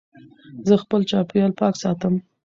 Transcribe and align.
زه 0.67 0.75
خپل 0.83 1.01
چاپېریال 1.09 1.51
پاک 1.59 1.73
ساتم. 1.81 2.13